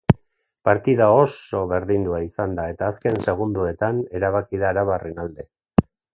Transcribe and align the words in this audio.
Partida 0.69 1.09
oso 1.17 1.59
berdindua 1.73 2.21
izan 2.29 2.57
da 2.61 2.65
eta 2.73 2.87
azken 2.95 3.21
seguindoetan 3.27 4.01
erabaki 4.21 4.65
da 4.65 4.73
arabarren 4.75 5.23
alde. 5.27 5.49